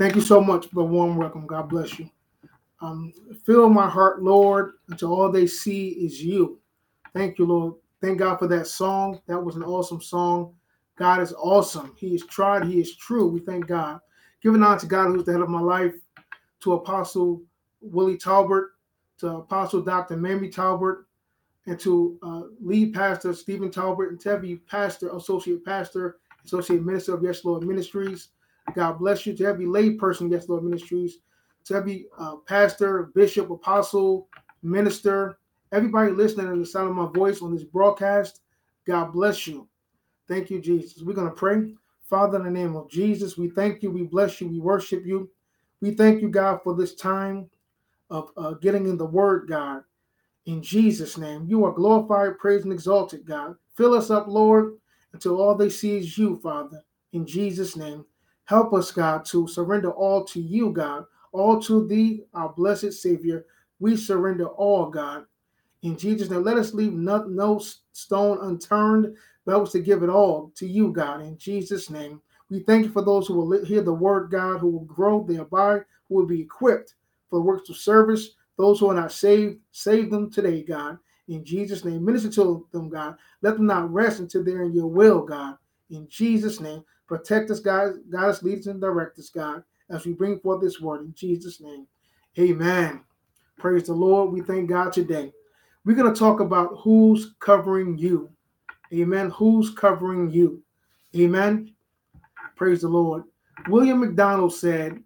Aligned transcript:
Thank 0.00 0.14
you 0.14 0.22
so 0.22 0.40
much 0.40 0.66
for 0.68 0.76
the 0.76 0.84
warm 0.84 1.16
welcome. 1.18 1.46
God 1.46 1.68
bless 1.68 1.98
you. 1.98 2.08
Um, 2.80 3.12
fill 3.44 3.68
my 3.68 3.86
heart, 3.86 4.22
Lord, 4.22 4.76
until 4.88 5.12
all 5.12 5.30
they 5.30 5.46
see 5.46 5.88
is 5.88 6.24
you. 6.24 6.58
Thank 7.12 7.38
you, 7.38 7.44
Lord. 7.44 7.74
Thank 8.00 8.20
God 8.20 8.38
for 8.38 8.46
that 8.46 8.66
song. 8.66 9.20
That 9.26 9.38
was 9.38 9.56
an 9.56 9.62
awesome 9.62 10.00
song. 10.00 10.54
God 10.96 11.20
is 11.20 11.34
awesome. 11.34 11.92
He 11.98 12.14
is 12.14 12.24
tried. 12.24 12.64
He 12.64 12.80
is 12.80 12.96
true. 12.96 13.28
We 13.28 13.40
thank 13.40 13.66
God. 13.66 14.00
Giving 14.42 14.62
on 14.62 14.78
to 14.78 14.86
God, 14.86 15.08
who's 15.08 15.24
the 15.24 15.32
head 15.32 15.42
of 15.42 15.50
my 15.50 15.60
life, 15.60 15.92
to 16.60 16.72
Apostle 16.72 17.42
Willie 17.82 18.16
Talbert, 18.16 18.70
to 19.18 19.28
Apostle 19.28 19.82
Dr. 19.82 20.16
Mamie 20.16 20.48
Talbert, 20.48 21.08
and 21.66 21.78
to 21.78 22.18
uh, 22.22 22.42
lead 22.58 22.94
pastor 22.94 23.34
Stephen 23.34 23.70
Talbert, 23.70 24.12
and 24.12 24.26
every 24.26 24.56
pastor, 24.56 25.14
associate 25.14 25.62
pastor, 25.62 26.20
associate 26.46 26.82
minister 26.82 27.12
of 27.12 27.22
Yes 27.22 27.44
Lord 27.44 27.64
Ministries. 27.64 28.28
God 28.74 28.98
bless 28.98 29.26
you. 29.26 29.34
To 29.36 29.44
every 29.44 29.66
lay 29.66 29.90
person, 29.92 30.30
Yes 30.30 30.48
Lord 30.48 30.64
Ministries, 30.64 31.18
to 31.64 31.74
every 31.74 32.06
uh, 32.18 32.36
pastor, 32.46 33.10
bishop, 33.14 33.50
apostle, 33.50 34.28
minister, 34.62 35.38
everybody 35.72 36.12
listening 36.12 36.48
in 36.48 36.60
the 36.60 36.66
sound 36.66 36.90
of 36.90 36.96
my 36.96 37.06
voice 37.18 37.42
on 37.42 37.52
this 37.52 37.64
broadcast, 37.64 38.40
God 38.86 39.12
bless 39.12 39.46
you. 39.46 39.68
Thank 40.28 40.50
you, 40.50 40.60
Jesus. 40.60 41.02
We're 41.02 41.14
going 41.14 41.28
to 41.28 41.34
pray. 41.34 41.74
Father, 42.08 42.38
in 42.38 42.44
the 42.44 42.50
name 42.50 42.76
of 42.76 42.90
Jesus, 42.90 43.36
we 43.36 43.48
thank 43.50 43.82
you, 43.82 43.90
we 43.90 44.02
bless 44.02 44.40
you, 44.40 44.48
we 44.48 44.58
worship 44.58 45.06
you. 45.06 45.30
We 45.80 45.92
thank 45.92 46.20
you, 46.20 46.28
God, 46.28 46.60
for 46.62 46.74
this 46.74 46.94
time 46.94 47.48
of 48.10 48.30
uh, 48.36 48.52
getting 48.54 48.86
in 48.86 48.96
the 48.96 49.06
word, 49.06 49.48
God. 49.48 49.82
In 50.46 50.62
Jesus' 50.62 51.16
name, 51.16 51.46
you 51.46 51.64
are 51.64 51.72
glorified, 51.72 52.38
praised, 52.38 52.64
and 52.64 52.72
exalted, 52.72 53.24
God. 53.24 53.54
Fill 53.76 53.94
us 53.94 54.10
up, 54.10 54.26
Lord, 54.26 54.78
until 55.12 55.40
all 55.40 55.54
they 55.54 55.70
see 55.70 55.98
is 55.98 56.18
you, 56.18 56.40
Father. 56.42 56.82
In 57.12 57.26
Jesus' 57.26 57.76
name, 57.76 58.04
help 58.50 58.74
us, 58.74 58.90
God, 58.90 59.24
to 59.26 59.46
surrender 59.46 59.92
all 59.92 60.24
to 60.24 60.40
you, 60.40 60.72
God, 60.72 61.04
all 61.30 61.62
to 61.62 61.86
thee, 61.86 62.24
our 62.34 62.48
blessed 62.48 62.92
Savior. 62.92 63.46
We 63.78 63.96
surrender 63.96 64.48
all, 64.48 64.90
God. 64.90 65.24
In 65.82 65.96
Jesus' 65.96 66.28
name, 66.28 66.42
let 66.42 66.58
us 66.58 66.74
leave 66.74 66.92
no, 66.92 67.22
no 67.26 67.62
stone 67.92 68.38
unturned, 68.42 69.16
but 69.44 69.52
help 69.52 69.66
us 69.68 69.72
to 69.72 69.80
give 69.80 70.02
it 70.02 70.10
all 70.10 70.50
to 70.56 70.66
you, 70.66 70.90
God. 70.90 71.20
In 71.20 71.38
Jesus' 71.38 71.90
name, 71.90 72.20
we 72.50 72.58
thank 72.58 72.86
you 72.86 72.90
for 72.90 73.04
those 73.04 73.28
who 73.28 73.34
will 73.34 73.64
hear 73.64 73.82
the 73.82 73.92
word, 73.92 74.32
God, 74.32 74.58
who 74.58 74.70
will 74.70 74.84
grow 74.84 75.22
thereby, 75.22 75.82
who 76.08 76.16
will 76.16 76.26
be 76.26 76.40
equipped 76.40 76.96
for 77.28 77.38
the 77.38 77.44
works 77.44 77.70
of 77.70 77.76
service. 77.76 78.30
Those 78.58 78.80
who 78.80 78.90
are 78.90 78.94
not 78.94 79.12
saved, 79.12 79.60
save 79.70 80.10
them 80.10 80.28
today, 80.28 80.64
God. 80.64 80.98
In 81.28 81.44
Jesus' 81.44 81.84
name, 81.84 82.04
minister 82.04 82.30
to 82.30 82.66
them, 82.72 82.88
God. 82.88 83.14
Let 83.42 83.58
them 83.58 83.66
not 83.66 83.92
rest 83.92 84.18
until 84.18 84.42
they're 84.42 84.64
in 84.64 84.74
your 84.74 84.88
will, 84.88 85.22
God. 85.22 85.56
In 85.90 86.08
Jesus' 86.08 86.58
name, 86.58 86.84
protect 87.10 87.50
us, 87.50 87.58
God. 87.58 87.94
God 88.08 88.28
us, 88.28 88.42
lead 88.44 88.60
us, 88.60 88.66
and 88.66 88.80
direct 88.80 89.18
us, 89.18 89.30
God, 89.30 89.64
as 89.90 90.06
we 90.06 90.12
bring 90.12 90.38
forth 90.38 90.62
this 90.62 90.80
word. 90.80 91.00
In 91.00 91.12
Jesus' 91.12 91.60
name, 91.60 91.88
amen. 92.38 93.00
Praise 93.58 93.88
the 93.88 93.92
Lord. 93.92 94.32
We 94.32 94.42
thank 94.42 94.68
God 94.68 94.92
today. 94.92 95.32
We're 95.84 95.96
going 95.96 96.12
to 96.12 96.18
talk 96.18 96.38
about 96.38 96.78
who's 96.78 97.34
covering 97.40 97.98
you. 97.98 98.30
Amen. 98.94 99.30
Who's 99.30 99.70
covering 99.70 100.30
you? 100.30 100.62
Amen. 101.16 101.74
Praise 102.54 102.82
the 102.82 102.88
Lord. 102.88 103.24
William 103.68 103.98
McDonald 103.98 104.54
said, 104.54 105.02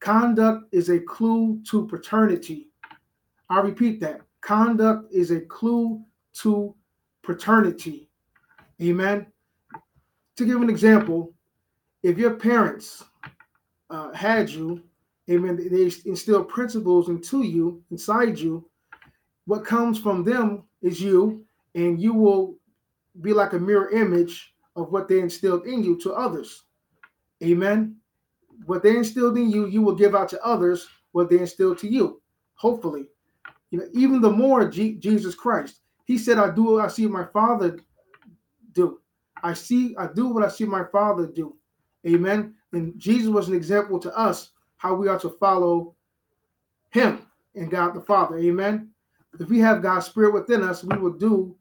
Conduct 0.00 0.64
is 0.72 0.88
a 0.88 1.00
clue 1.00 1.62
to 1.68 1.86
paternity. 1.86 2.70
I 3.50 3.60
repeat 3.60 4.00
that. 4.00 4.22
Conduct 4.40 5.12
is 5.12 5.30
a 5.30 5.40
clue 5.40 6.02
to 6.38 6.74
paternity. 7.22 8.08
Amen. 8.80 9.26
To 10.36 10.46
give 10.46 10.62
an 10.62 10.70
example, 10.70 11.34
if 12.02 12.18
your 12.18 12.34
parents 12.34 13.04
uh, 13.90 14.12
had 14.12 14.48
you, 14.50 14.82
amen, 15.30 15.56
they 15.56 15.90
instill 16.04 16.44
principles 16.44 17.08
into 17.08 17.42
you, 17.42 17.82
inside 17.90 18.38
you, 18.38 18.68
what 19.46 19.64
comes 19.64 19.98
from 19.98 20.24
them 20.24 20.64
is 20.82 21.00
you, 21.00 21.44
and 21.74 22.00
you 22.00 22.14
will 22.14 22.56
be 23.20 23.32
like 23.32 23.52
a 23.52 23.58
mirror 23.58 23.90
image 23.90 24.54
of 24.76 24.90
what 24.90 25.08
they 25.08 25.20
instilled 25.20 25.66
in 25.66 25.82
you 25.82 25.98
to 25.98 26.12
others. 26.12 26.64
Amen. 27.42 27.96
What 28.66 28.82
they 28.82 28.96
instilled 28.96 29.36
in 29.36 29.50
you, 29.50 29.66
you 29.66 29.82
will 29.82 29.94
give 29.94 30.14
out 30.14 30.28
to 30.30 30.44
others 30.44 30.88
what 31.12 31.28
they 31.28 31.38
instilled 31.38 31.78
to 31.78 31.88
you. 31.88 32.22
Hopefully, 32.54 33.06
you 33.70 33.78
know, 33.78 33.86
even 33.92 34.20
the 34.20 34.30
more 34.30 34.68
G- 34.68 34.94
Jesus 34.94 35.34
Christ. 35.34 35.80
He 36.04 36.16
said, 36.18 36.38
"I 36.38 36.50
do 36.50 36.62
what 36.64 36.84
I 36.84 36.88
see 36.88 37.06
my 37.06 37.24
Father 37.24 37.78
do. 38.72 39.00
I 39.42 39.54
see, 39.54 39.96
I 39.96 40.06
do 40.06 40.28
what 40.28 40.44
I 40.44 40.48
see 40.48 40.64
my 40.64 40.84
Father 40.84 41.26
do." 41.26 41.56
Amen. 42.06 42.54
And 42.72 42.98
Jesus 42.98 43.28
was 43.28 43.48
an 43.48 43.54
example 43.54 43.98
to 44.00 44.16
us 44.16 44.50
how 44.76 44.94
we 44.94 45.08
are 45.08 45.18
to 45.20 45.30
follow 45.30 45.94
Him 46.90 47.26
and 47.54 47.70
God 47.70 47.94
the 47.94 48.00
Father. 48.00 48.38
Amen. 48.38 48.90
If 49.38 49.48
we 49.48 49.58
have 49.60 49.82
God's 49.82 50.06
Spirit 50.06 50.34
within 50.34 50.62
us, 50.62 50.84
we 50.84 50.96
will 50.96 51.12
do 51.12 51.56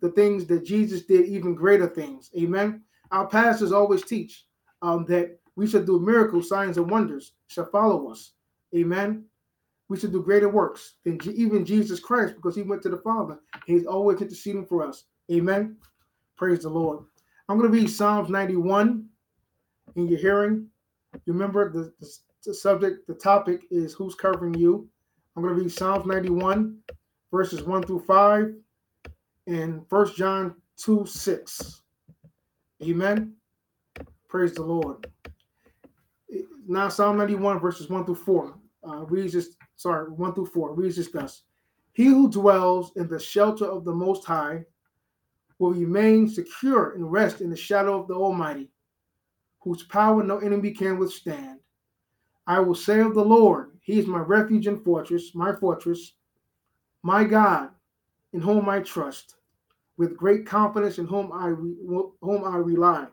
the 0.00 0.10
things 0.10 0.46
that 0.46 0.64
Jesus 0.64 1.02
did, 1.02 1.26
even 1.26 1.54
greater 1.54 1.86
things. 1.86 2.30
Amen. 2.36 2.82
Our 3.10 3.26
pastors 3.26 3.72
always 3.72 4.04
teach 4.04 4.46
um, 4.80 5.04
that 5.06 5.38
we 5.54 5.66
should 5.66 5.86
do 5.86 6.00
miracles, 6.00 6.48
signs, 6.48 6.78
and 6.78 6.90
wonders 6.90 7.32
shall 7.48 7.66
follow 7.66 8.10
us. 8.10 8.32
Amen. 8.74 9.24
We 9.88 9.98
should 9.98 10.12
do 10.12 10.22
greater 10.22 10.48
works 10.48 10.94
than 11.04 11.18
even 11.34 11.66
Jesus 11.66 12.00
Christ 12.00 12.34
because 12.36 12.56
he 12.56 12.62
went 12.62 12.82
to 12.82 12.88
the 12.88 12.96
Father. 12.98 13.38
He's 13.66 13.84
always 13.84 14.20
interceding 14.20 14.64
for 14.64 14.86
us. 14.86 15.04
Amen. 15.30 15.76
Praise 16.36 16.62
the 16.62 16.70
Lord. 16.70 17.04
I'm 17.48 17.58
going 17.58 17.70
to 17.70 17.78
read 17.78 17.90
Psalms 17.90 18.30
91 18.30 19.06
in 19.96 20.08
your 20.08 20.18
hearing. 20.18 20.66
Remember 21.26 21.70
the, 21.70 21.92
the, 22.00 22.10
the 22.44 22.54
subject, 22.54 23.06
the 23.06 23.14
topic 23.14 23.62
is 23.70 23.92
who's 23.92 24.14
covering 24.14 24.54
you. 24.54 24.88
I'm 25.36 25.42
going 25.42 25.54
to 25.54 25.62
read 25.62 25.72
Psalms 25.72 26.06
91, 26.06 26.78
verses 27.30 27.62
1 27.62 27.82
through 27.84 28.00
5, 28.00 28.54
and 29.46 29.88
First 29.88 30.16
John 30.16 30.54
2 30.76 31.06
6. 31.06 31.82
Amen. 32.82 33.32
Praise 34.28 34.52
the 34.54 34.62
Lord. 34.62 35.06
Now, 36.66 36.88
Psalm 36.88 37.18
91, 37.18 37.60
verses 37.60 37.88
1 37.88 38.04
through 38.04 38.14
4. 38.14 38.54
Uh, 38.84 39.04
reads 39.06 39.34
this, 39.34 39.56
sorry, 39.76 40.10
1 40.10 40.34
through 40.34 40.46
4. 40.46 40.74
Reads 40.74 40.96
this 40.96 41.10
thus 41.10 41.42
He 41.92 42.06
who 42.06 42.30
dwells 42.30 42.92
in 42.96 43.08
the 43.08 43.18
shelter 43.18 43.66
of 43.66 43.84
the 43.84 43.92
Most 43.92 44.24
High 44.24 44.64
will 45.58 45.72
remain 45.72 46.28
secure 46.28 46.94
and 46.94 47.10
rest 47.10 47.40
in 47.40 47.48
the 47.48 47.56
shadow 47.56 48.00
of 48.00 48.08
the 48.08 48.14
Almighty, 48.14 48.70
whose 49.62 49.84
power 49.84 50.22
no 50.22 50.38
enemy 50.38 50.72
can 50.72 50.98
withstand. 50.98 51.58
I 52.46 52.60
will 52.60 52.74
say 52.74 53.00
of 53.00 53.14
the 53.14 53.24
Lord, 53.24 53.72
He 53.80 53.98
is 53.98 54.06
my 54.06 54.18
refuge 54.18 54.66
and 54.66 54.82
fortress, 54.82 55.34
my 55.34 55.54
fortress, 55.54 56.14
my 57.02 57.24
God, 57.24 57.70
in 58.32 58.40
whom 58.40 58.68
I 58.68 58.80
trust, 58.80 59.36
with 59.96 60.16
great 60.16 60.46
confidence 60.46 60.98
in 60.98 61.06
whom 61.06 61.32
I 61.32 61.48
re, 61.48 61.74
whom 62.20 62.44
I 62.44 62.56
rely. 62.56 63.06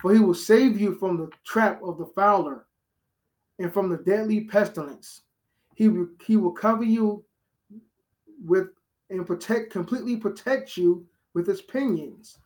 For 0.00 0.12
He 0.12 0.20
will 0.20 0.34
save 0.34 0.78
you 0.78 0.94
from 0.96 1.16
the 1.16 1.30
trap 1.44 1.82
of 1.82 1.98
the 1.98 2.06
fowler 2.06 2.66
and 3.58 3.72
from 3.72 3.88
the 3.88 3.98
deadly 3.98 4.42
pestilence. 4.42 5.22
He 5.74 5.88
will, 5.88 6.08
he 6.24 6.36
will 6.36 6.52
cover 6.52 6.84
you 6.84 7.24
with 8.44 8.68
and 9.10 9.26
protect 9.26 9.70
completely 9.70 10.16
protect 10.16 10.76
you 10.76 11.06
with 11.34 11.46
his 11.46 11.62
pinions, 11.62 12.38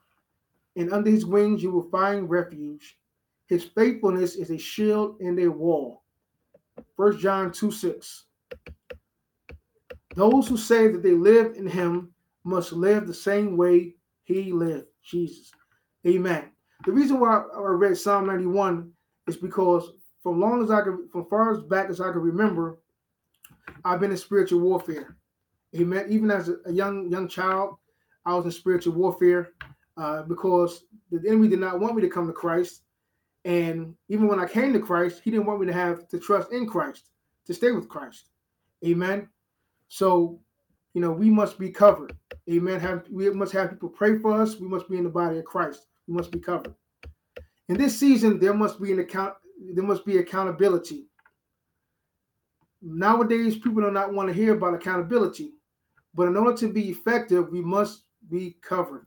and 0.77 0.93
under 0.93 1.11
his 1.11 1.25
wings 1.25 1.63
you 1.63 1.71
will 1.71 1.89
find 1.91 2.29
refuge. 2.29 2.99
His 3.51 3.65
faithfulness 3.65 4.37
is 4.37 4.51
a 4.51 4.57
shield 4.57 5.21
and 5.21 5.39
a 5.41 5.51
wall. 5.51 6.05
First 6.97 7.19
John 7.19 7.51
2 7.51 7.73
6. 7.73 8.25
Those 10.15 10.49
who 10.49 10.57
say 10.57 10.87
that 10.87 11.03
they 11.03 11.13
live 11.13 11.57
in 11.57 11.67
him 11.67 12.13
must 12.45 12.73
live 12.73 13.07
the 13.07 13.15
same 13.15 13.57
way 13.57 13.97
he 14.23 14.53
lived, 14.53 14.87
Jesus. 15.03 15.51
Amen. 16.07 16.51
The 16.87 16.93
reason 16.93 17.19
why 17.19 17.43
I 17.55 17.61
read 17.61 17.99
Psalm 17.99 18.27
91 18.27 18.93
is 19.27 19.37
because 19.37 19.93
from 20.23 20.41
long 20.41 20.63
as 20.63 20.71
I 20.71 20.83
can, 20.83 21.09
from 21.11 21.27
far 21.27 21.53
as 21.53 21.61
back 21.65 21.91
as 21.91 22.01
I 22.01 22.13
can 22.13 22.21
remember, 22.21 22.79
I've 23.85 24.01
been 24.01 24.13
in 24.13 24.17
spiritual 24.17 24.61
warfare. 24.61 25.17
Amen. 25.77 26.07
Even 26.09 26.31
as 26.31 26.49
a, 26.49 26.57
a 26.67 26.73
young 26.73 27.11
young 27.11 27.27
child, 27.27 27.77
I 28.25 28.35
was 28.35 28.45
in 28.45 28.53
spiritual 28.53 28.95
warfare 28.95 29.51
uh, 29.97 30.23
because 30.23 30.85
the 31.11 31.21
enemy 31.29 31.49
did 31.49 31.61
not 31.61 31.81
want 31.81 31.97
me 31.97 32.03
to 32.03 32.09
come 32.09 32.29
to 32.29 32.33
Christ. 32.33 32.83
And 33.45 33.95
even 34.09 34.29
when 34.29 34.39
I 34.39 34.47
came 34.47 34.73
to 34.73 34.81
Christ, 34.81 35.23
he 35.25 35.31
didn't 35.31 35.47
want 35.47 35.61
me 35.61 35.67
to 35.67 35.73
have 35.73 36.09
to 36.09 36.19
trust 36.19 36.53
in 36.53 36.67
Christ, 36.67 37.11
to 37.47 37.55
stay 37.55 37.73
with 37.73 37.89
Christ. 37.89 38.29
Amen. 38.85 39.29
So, 39.89 40.41
you 40.95 41.01
know, 41.01 41.13
we 41.13 41.31
must 41.31 41.59
be 41.59 41.71
covered. 41.71 42.17
Amen. 42.51 42.81
Have 42.81 43.05
we 43.11 43.31
must 43.31 43.53
have 43.53 43.71
people 43.71 43.89
pray 43.89 44.19
for 44.19 44.41
us. 44.41 44.57
We 44.57 44.69
must 44.69 44.89
be 44.89 44.99
in 44.99 45.05
the 45.05 45.11
body 45.11 45.39
of 45.39 45.45
Christ. 45.45 45.87
We 46.07 46.15
must 46.15 46.31
be 46.31 46.39
covered. 46.39 46.75
In 47.69 47.77
this 47.77 47.99
season, 47.99 48.39
there 48.39 48.55
must 48.55 48.81
be 48.81 48.93
an 48.93 48.99
account, 48.99 49.35
there 49.75 49.85
must 49.85 50.05
be 50.05 50.19
accountability. 50.19 51.07
Nowadays, 52.83 53.55
people 53.55 53.83
do 53.83 53.91
not 53.91 54.13
want 54.13 54.29
to 54.29 54.35
hear 54.35 54.55
about 54.55 54.75
accountability. 54.75 55.53
But 56.15 56.29
in 56.29 56.37
order 56.37 56.57
to 56.57 56.73
be 56.73 56.91
effective, 56.91 57.51
we 57.51 57.61
must 57.61 58.05
be 58.31 58.57
covered. 58.63 59.07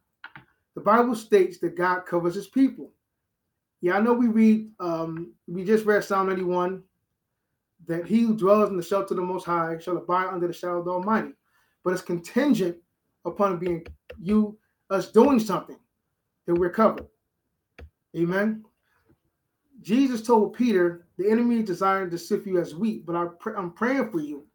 The 0.76 0.82
Bible 0.82 1.16
states 1.16 1.58
that 1.60 1.76
God 1.76 2.06
covers 2.06 2.36
his 2.36 2.48
people. 2.48 2.92
Yeah, 3.84 3.98
I 3.98 4.00
know 4.00 4.14
we 4.14 4.30
read, 4.30 4.70
um, 4.80 5.34
we 5.46 5.66
just 5.66 5.86
read 5.86 6.06
Psalm 6.06 6.30
91 6.30 6.82
that 7.86 8.08
he 8.08 8.22
who 8.22 8.34
dwells 8.34 8.70
in 8.70 8.78
the 8.78 8.82
shelter 8.82 9.14
of 9.14 9.18
the 9.18 9.26
Most 9.26 9.44
High 9.44 9.78
shall 9.78 9.98
abide 9.98 10.28
under 10.28 10.48
the 10.48 10.54
shadow 10.54 10.80
of 10.80 10.86
the 10.86 10.92
Almighty. 10.92 11.34
But 11.84 11.92
it's 11.92 12.02
contingent 12.02 12.78
upon 13.26 13.60
being 13.60 13.86
you, 14.18 14.58
us 14.90 15.12
doing 15.12 15.38
something 15.38 15.76
that 16.46 16.56
we're 16.56 16.70
covered. 16.70 17.08
Amen. 18.16 18.64
Jesus 19.82 20.22
told 20.22 20.54
Peter, 20.54 21.06
the 21.18 21.30
enemy 21.30 21.58
is 21.58 21.66
desiring 21.66 22.10
to 22.12 22.18
sift 22.18 22.48
you 22.48 22.62
as 22.62 22.74
wheat, 22.74 23.06
but 23.06 23.18
I 23.18 23.26
am 23.58 23.72
praying 23.72 24.12
for 24.12 24.22
you. 24.22 24.46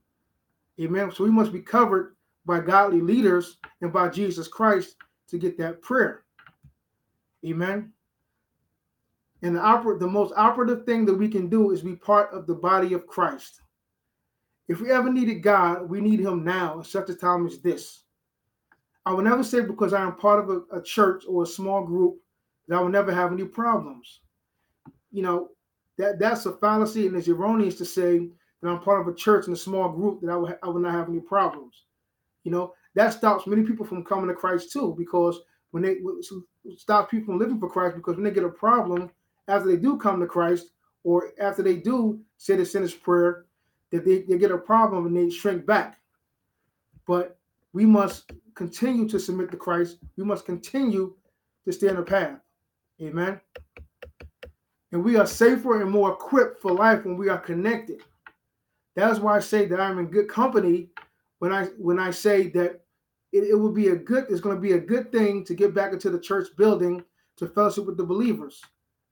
Amen. 0.81 1.13
So 1.13 1.23
we 1.23 1.31
must 1.31 1.53
be 1.53 1.61
covered 1.61 2.17
by 2.47 2.61
godly 2.61 3.03
leaders 3.03 3.59
and 3.83 3.93
by 3.93 4.09
Jesus 4.09 4.49
Christ 4.49 4.97
to 5.29 5.37
get 5.37 5.59
that 5.59 5.83
prayer. 5.83 6.23
Amen. 7.45 7.93
And 9.43 9.55
the 9.55 9.61
oper- 9.61 9.99
the 9.99 10.07
most 10.07 10.33
operative 10.37 10.85
thing 10.85 11.05
that 11.07 11.15
we 11.15 11.29
can 11.29 11.49
do 11.49 11.71
is 11.71 11.83
be 11.83 11.95
part 11.95 12.33
of 12.33 12.47
the 12.47 12.55
body 12.55 12.93
of 12.93 13.07
Christ. 13.07 13.61
If 14.69 14.81
we 14.81 14.91
ever 14.91 15.11
needed 15.11 15.43
God, 15.43 15.89
we 15.89 16.01
need 16.01 16.21
him 16.21 16.45
now 16.45 16.79
in 16.79 16.85
such 16.85 17.09
a 17.09 17.15
time 17.15 17.47
as 17.47 17.59
this. 17.61 18.03
I 19.07 19.13
will 19.13 19.23
never 19.23 19.43
say 19.43 19.63
because 19.63 19.95
I 19.95 20.03
am 20.03 20.17
part 20.17 20.45
of 20.45 20.51
a, 20.51 20.77
a 20.77 20.83
church 20.83 21.25
or 21.27 21.45
a 21.45 21.47
small 21.47 21.85
group 21.85 22.17
that 22.67 22.77
I 22.77 22.81
will 22.81 22.91
never 22.91 23.15
have 23.15 23.33
any 23.33 23.45
problems. 23.45 24.21
You 25.11 25.23
know, 25.23 25.49
that 25.97 26.19
that's 26.19 26.45
a 26.45 26.53
fallacy 26.53 27.07
and 27.07 27.17
it's 27.17 27.29
erroneous 27.29 27.77
to 27.79 27.85
say 27.85 28.29
that 28.61 28.69
I'm 28.69 28.81
part 28.81 29.01
of 29.01 29.09
a 29.09 29.17
church 29.17 29.47
and 29.47 29.57
a 29.57 29.59
small 29.59 29.89
group 29.89 30.21
that 30.21 30.31
I 30.31 30.37
will, 30.37 30.55
I 30.63 30.69
will 30.69 30.81
not 30.81 30.93
have 30.93 31.09
any 31.09 31.21
problems. 31.21 31.85
You 32.45 32.53
know, 32.53 32.75
that 32.95 33.15
stops 33.15 33.47
many 33.47 33.63
people 33.63 33.87
from 33.87 34.05
coming 34.05 34.29
to 34.29 34.35
Christ 34.35 34.73
too, 34.73 34.95
because 34.99 35.41
when 35.71 35.83
they 35.83 35.97
stop 36.77 37.11
people 37.11 37.27
from 37.27 37.39
living 37.39 37.59
for 37.59 37.71
Christ, 37.71 37.97
because 37.97 38.17
when 38.17 38.25
they 38.25 38.31
get 38.31 38.45
a 38.45 38.49
problem 38.49 39.11
after 39.49 39.69
they 39.69 39.77
do 39.77 39.97
come 39.97 40.21
to 40.21 40.27
Christ, 40.27 40.71
or 41.05 41.33
after 41.41 41.63
they 41.63 41.77
do 41.77 42.21
say 42.37 42.57
the 42.57 42.65
sinner's 42.65 42.95
prayer, 42.95 43.47
that 43.91 44.05
they, 44.05 44.23
they 44.23 44.39
get 44.39 44.51
a 44.51 44.59
problem 44.59 45.07
and 45.07 45.17
they 45.17 45.31
shrink 45.31 45.65
back. 45.67 45.99
But 47.07 47.39
we 47.73 47.87
must 47.87 48.31
continue 48.55 49.09
to 49.09 49.19
submit 49.19 49.51
to 49.51 49.57
Christ. 49.57 49.99
We 50.17 50.25
must 50.25 50.45
continue 50.45 51.15
to 51.65 51.73
stay 51.73 51.89
on 51.89 51.97
the 51.97 52.03
path. 52.03 52.39
Amen. 53.01 53.41
And 54.93 55.05
we 55.05 55.17
are 55.17 55.27
safer 55.27 55.81
and 55.81 55.91
more 55.91 56.13
equipped 56.13 56.61
for 56.61 56.73
life 56.73 57.05
when 57.05 57.17
we 57.17 57.29
are 57.29 57.39
connected. 57.39 58.01
That's 58.97 59.21
why 59.21 59.37
I 59.37 59.41
say 59.41 59.67
that 59.67 59.81
I'm 59.81 59.99
in 59.99 60.07
good 60.07 60.29
company 60.29 60.89
when 61.39 61.53
I 61.53 61.67
when 61.79 61.99
I 61.99 62.11
say 62.11 62.49
that 62.49 62.81
it, 63.33 63.45
it 63.45 63.55
will 63.55 63.73
be 63.73 63.89
a 63.89 63.97
good, 63.97 64.27
it's 64.29 64.41
going 64.41 64.57
to 64.57 64.61
be 64.61 64.73
a 64.73 64.81
good 64.81 65.13
thing 65.13 65.45
to 65.45 65.55
get 65.55 65.75
back 65.75 65.93
into 65.93 66.11
the 66.11 66.19
church 66.19 66.49
building 66.57 67.05
to 67.37 67.47
fellowship 67.47 67.87
with 67.87 67.97
the 67.97 68.05
believers. 68.05 68.63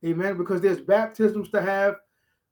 Amen. 0.06 0.36
Because 0.36 0.60
there's 0.60 0.80
baptisms 0.80 1.48
to 1.50 1.60
have, 1.60 1.96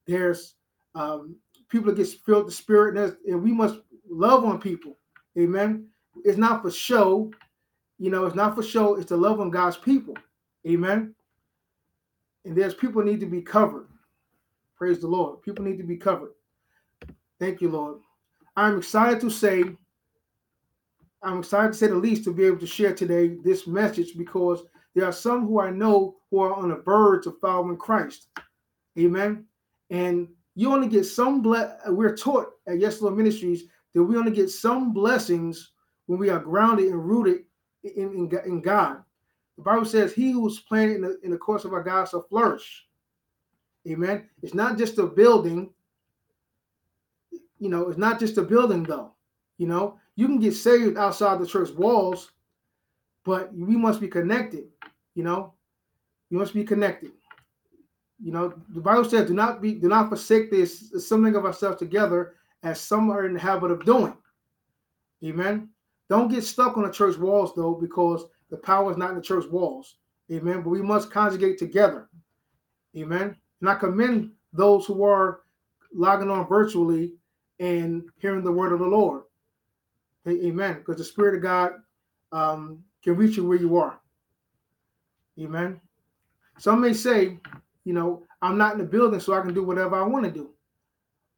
there's 0.06 0.54
um, 0.94 1.36
people 1.68 1.86
that 1.86 1.96
get 1.96 2.08
filled 2.24 2.46
with 2.46 2.54
the 2.54 2.62
spirit, 2.62 2.96
and, 2.96 3.16
and 3.26 3.42
we 3.42 3.52
must 3.52 3.78
love 4.08 4.44
on 4.44 4.60
people. 4.60 4.96
Amen. 5.38 5.86
It's 6.24 6.38
not 6.38 6.62
for 6.62 6.70
show, 6.70 7.30
you 7.98 8.10
know, 8.10 8.26
it's 8.26 8.36
not 8.36 8.54
for 8.54 8.62
show, 8.62 8.96
it's 8.96 9.06
to 9.06 9.16
love 9.16 9.40
on 9.40 9.50
God's 9.50 9.76
people. 9.76 10.14
Amen. 10.66 11.14
And 12.44 12.56
there's 12.56 12.74
people 12.74 13.02
need 13.02 13.20
to 13.20 13.26
be 13.26 13.40
covered. 13.40 13.86
Praise 14.76 15.00
the 15.00 15.06
Lord. 15.06 15.42
People 15.42 15.64
need 15.64 15.78
to 15.78 15.84
be 15.84 15.96
covered. 15.96 16.32
Thank 17.38 17.60
you, 17.60 17.70
Lord. 17.70 17.98
I'm 18.56 18.78
excited 18.78 19.20
to 19.20 19.30
say, 19.30 19.64
I'm 21.22 21.38
excited 21.38 21.72
to 21.72 21.78
say 21.78 21.86
the 21.86 21.94
least 21.94 22.24
to 22.24 22.32
be 22.32 22.44
able 22.44 22.58
to 22.58 22.66
share 22.66 22.94
today 22.94 23.36
this 23.42 23.66
message 23.66 24.16
because 24.16 24.62
there 24.94 25.06
are 25.06 25.12
some 25.12 25.46
who 25.46 25.61
I 25.61 25.70
know 25.70 26.17
who 26.31 26.41
are 26.41 26.55
on 26.55 26.69
the 26.69 26.76
verge 26.76 27.26
of 27.26 27.38
following 27.41 27.76
Christ. 27.76 28.29
Amen. 28.99 29.44
And 29.91 30.29
you 30.55 30.73
only 30.73 30.88
get 30.88 31.05
some 31.05 31.43
ble- 31.43 31.76
we're 31.88 32.17
taught 32.17 32.52
at 32.67 32.79
Yes 32.79 33.00
Lord 33.00 33.17
Ministries 33.17 33.64
that 33.94 34.02
we 34.02 34.17
only 34.17 34.31
get 34.31 34.50
some 34.50 34.93
blessings 34.93 35.73
when 36.06 36.19
we 36.19 36.31
are 36.31 36.38
grounded 36.38 36.87
and 36.87 37.05
rooted 37.05 37.44
in, 37.82 38.29
in, 38.31 38.41
in 38.44 38.61
God. 38.61 39.02
The 39.56 39.62
Bible 39.62 39.85
says, 39.85 40.12
He 40.12 40.32
who's 40.32 40.61
planted 40.61 40.97
in 40.97 41.02
the, 41.02 41.19
in 41.23 41.31
the 41.31 41.38
course 41.38 41.64
of 41.64 41.73
our 41.73 41.82
God 41.82 42.08
shall 42.08 42.23
flourish. 42.23 42.87
Amen. 43.88 44.29
It's 44.43 44.55
not 44.55 44.79
just 44.79 44.99
a 44.99 45.06
building. 45.06 45.70
You 47.58 47.69
know, 47.69 47.88
it's 47.88 47.99
not 47.99 48.19
just 48.19 48.38
a 48.38 48.43
building, 48.43 48.82
though. 48.82 49.12
You 49.58 49.67
know, 49.67 49.99
you 50.17 50.26
can 50.26 50.40
get 50.40 50.55
saved 50.55 50.97
outside 50.97 51.38
the 51.38 51.47
church 51.47 51.70
walls, 51.70 52.32
but 53.25 53.55
we 53.55 53.76
must 53.76 54.00
be 54.00 54.08
connected. 54.08 54.64
You 55.14 55.25
know, 55.25 55.55
you 56.31 56.38
must 56.38 56.55
be 56.55 56.64
connected. 56.64 57.12
You 58.22 58.32
know, 58.32 58.55
the 58.70 58.81
Bible 58.81 59.05
says, 59.05 59.28
"Do 59.28 59.34
not 59.34 59.61
be, 59.61 59.75
do 59.75 59.88
not 59.88 60.08
forsake 60.08 60.50
this 60.50 60.93
assembling 60.93 61.37
of 61.37 61.44
ourselves 61.44 61.78
together, 61.78 62.34
as 62.62 62.81
some 62.81 63.11
are 63.11 63.26
in 63.26 63.34
the 63.34 63.40
habit 63.40 63.70
of 63.70 63.84
doing." 63.84 64.16
Amen. 65.25 65.69
Don't 66.08 66.28
get 66.28 66.44
stuck 66.44 66.76
on 66.76 66.84
the 66.84 66.90
church 66.90 67.16
walls, 67.16 67.55
though, 67.55 67.75
because 67.75 68.26
the 68.50 68.56
power 68.56 68.90
is 68.90 68.96
not 68.96 69.11
in 69.11 69.16
the 69.16 69.22
church 69.22 69.46
walls. 69.50 69.96
Amen. 70.31 70.62
But 70.62 70.70
we 70.70 70.82
must 70.82 71.11
conjugate 71.11 71.58
together. 71.58 72.08
Amen. 72.96 73.37
And 73.61 73.70
I 73.70 73.75
commend 73.75 74.32
those 74.52 74.87
who 74.87 75.02
are 75.05 75.40
logging 75.93 76.31
on 76.31 76.46
virtually 76.46 77.14
and 77.61 78.05
hearing 78.19 78.44
the 78.44 78.52
word 78.52 78.72
of 78.72 78.81
the 78.81 78.87
Lord. 78.87 79.22
Amen. 80.28 80.75
Because 80.75 80.96
the 80.96 81.05
Spirit 81.05 81.37
of 81.37 81.43
God 81.43 81.72
um, 82.32 82.82
can 83.02 83.16
reach 83.16 83.37
you 83.37 83.46
where 83.46 83.58
you 83.58 83.76
are. 83.76 84.00
Amen. 85.40 85.81
Some 86.58 86.81
may 86.81 86.92
say, 86.92 87.38
you 87.84 87.92
know, 87.92 88.22
I'm 88.42 88.56
not 88.56 88.72
in 88.72 88.78
the 88.78 88.84
building, 88.84 89.20
so 89.20 89.34
I 89.34 89.40
can 89.40 89.54
do 89.54 89.64
whatever 89.64 89.96
I 89.96 90.06
want 90.06 90.25
to 90.25 90.31
do. 90.31 90.50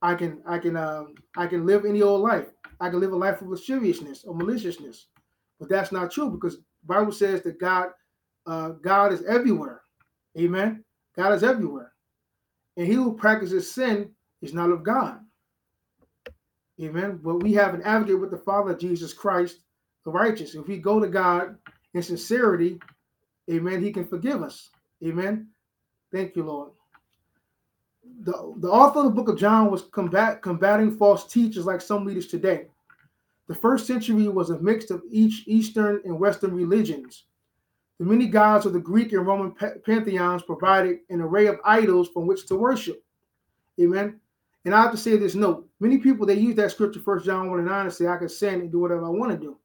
I 0.03 0.15
can, 0.15 0.43
I 0.47 0.59
can, 0.59 0.77
um, 0.77 1.15
I 1.37 1.47
can 1.47 1.65
live 1.65 1.85
any 1.85 2.03
old 2.03 2.21
life. 2.21 2.47
I 2.81 2.91
can 2.91 3.01
live 3.01 3.13
a 3.13 3.17
life 3.17 3.41
of 3.41 3.49
lasciviousness 3.49 4.25
or 4.25 4.35
maliciousness, 4.35 5.07
but 5.59 5.69
that's 5.69 5.93
not 5.93 6.11
true 6.11 6.31
because 6.31 6.59
Bible 6.85 7.13
says 7.13 7.43
that 7.43 7.59
God, 7.59 7.89
uh, 8.47 8.71
God 8.83 9.13
is 9.13 9.25
everywhere. 9.25 9.81
Amen. 10.39 10.85
God 11.17 11.33
is 11.33 11.43
everywhere, 11.43 11.93
and 12.77 12.87
he 12.87 12.93
who 12.93 13.17
practices 13.17 13.73
sin 13.73 14.11
is 14.43 14.53
not 14.53 14.71
of 14.71 14.83
God. 14.83 15.21
Amen. 16.81 17.19
But 17.23 17.43
we 17.43 17.55
have 17.55 17.73
an 17.73 17.83
advocate 17.83 18.21
with 18.21 18.31
the 18.31 18.37
Father, 18.37 18.75
Jesus 18.75 19.15
Christ, 19.15 19.61
the 20.05 20.11
righteous. 20.11 20.55
If 20.55 20.67
we 20.69 20.77
go 20.77 21.01
to 21.01 21.09
God 21.09 21.57
in 21.95 22.03
sincerity, 22.03 22.79
Amen, 23.51 23.83
He 23.83 23.93
can 23.93 24.07
forgive 24.07 24.43
us. 24.43 24.71
Amen. 25.05 25.49
Thank 26.13 26.37
you, 26.37 26.45
Lord. 26.45 26.71
The, 28.23 28.55
the 28.59 28.71
author 28.71 29.01
of 29.01 29.05
the 29.07 29.11
book 29.11 29.29
of 29.29 29.39
John 29.39 29.71
was 29.71 29.83
combat, 29.83 30.43
combating 30.43 30.97
false 30.97 31.27
teachers 31.27 31.67
like 31.67 31.81
some 31.81 32.05
leaders 32.05 32.29
today. 32.29 32.67
The 33.49 33.55
first 33.55 33.87
century 33.87 34.29
was 34.29 34.51
a 34.51 34.59
mix 34.59 34.91
of 34.91 35.03
each 35.11 35.45
Eastern 35.47 36.01
and 36.05 36.19
Western 36.19 36.55
religions. 36.55 37.25
The 37.99 38.05
many 38.05 38.27
gods 38.27 38.67
of 38.67 38.73
the 38.73 38.81
Greek 38.81 39.13
and 39.13 39.27
Roman 39.27 39.55
pantheons 39.85 40.43
provided 40.43 40.99
an 41.09 41.21
array 41.21 41.47
of 41.47 41.61
idols 41.65 42.09
from 42.09 42.27
which 42.27 42.47
to 42.47 42.57
worship. 42.57 43.03
Amen. 43.81 44.21
And 44.65 44.75
I 44.75 44.83
have 44.83 44.91
to 44.91 44.97
say 44.97 45.17
this 45.17 45.35
note: 45.35 45.69
many 45.81 45.99
people 45.99 46.27
they 46.27 46.35
use 46.35 46.57
that 46.57 46.73
scripture, 46.73 47.01
First 47.01 47.25
John 47.25 47.49
one 47.49 47.61
and 47.61 47.69
nine, 47.69 47.87
and 47.87 47.95
say 47.95 48.07
I 48.07 48.17
can 48.17 48.29
sin 48.29 48.61
and 48.61 48.73
do 48.73 48.81
whatever 48.81 49.07
I 49.07 49.11
want 49.11 49.33
to 49.33 49.39
do. 49.39 49.57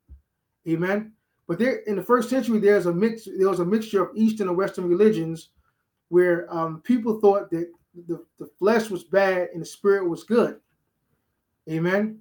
Amen. 0.67 1.13
But 1.47 1.59
there, 1.59 1.77
in 1.87 1.95
the 1.95 2.03
first 2.03 2.29
century, 2.29 2.59
there's 2.59 2.85
a 2.85 2.93
mix. 2.93 3.25
There 3.25 3.49
was 3.49 3.59
a 3.59 3.65
mixture 3.65 4.03
of 4.03 4.15
Eastern 4.15 4.47
and 4.47 4.57
Western 4.57 4.87
religions, 4.87 5.49
where 6.09 6.51
um, 6.53 6.81
people 6.81 7.19
thought 7.19 7.49
that 7.51 7.71
the, 8.07 8.23
the 8.39 8.47
flesh 8.57 8.89
was 8.89 9.03
bad 9.03 9.49
and 9.53 9.61
the 9.61 9.65
spirit 9.65 10.07
was 10.07 10.23
good. 10.23 10.59
Amen 11.69 12.19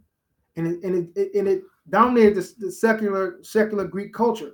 and 0.56 0.66
it, 0.66 0.82
and 0.82 1.16
it, 1.16 1.34
and 1.34 1.48
it 1.48 1.62
dominated 1.88 2.34
the, 2.36 2.66
the 2.66 2.72
secular 2.72 3.38
secular 3.42 3.84
Greek 3.84 4.12
culture. 4.12 4.52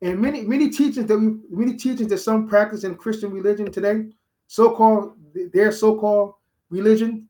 And 0.00 0.18
many 0.20 0.42
many 0.42 0.70
teachings 0.70 1.06
that 1.06 1.18
we 1.18 1.38
many 1.50 1.76
teachings 1.76 2.10
that 2.10 2.18
some 2.18 2.48
practice 2.48 2.84
in 2.84 2.96
Christian 2.96 3.30
religion 3.30 3.70
today, 3.70 4.06
so-called 4.46 5.14
their 5.52 5.72
so-called 5.72 6.34
religion, 6.70 7.28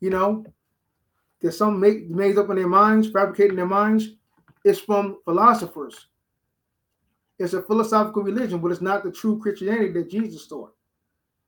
you 0.00 0.10
know, 0.10 0.44
that 1.40 1.52
some 1.52 1.78
make 1.78 2.08
made 2.08 2.38
up 2.38 2.50
in 2.50 2.56
their 2.56 2.68
minds, 2.68 3.10
fabricating 3.10 3.56
their 3.56 3.66
minds, 3.66 4.14
is 4.68 4.80
from 4.80 5.18
philosophers. 5.24 6.06
It's 7.38 7.54
a 7.54 7.62
philosophical 7.62 8.22
religion, 8.22 8.58
but 8.58 8.72
it's 8.72 8.80
not 8.80 9.04
the 9.04 9.12
true 9.12 9.38
Christianity 9.38 9.92
that 9.92 10.10
Jesus 10.10 10.46
taught. 10.46 10.74